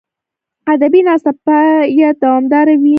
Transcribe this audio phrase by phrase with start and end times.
[0.73, 2.89] ادبي ناسته باید دوامداره وي.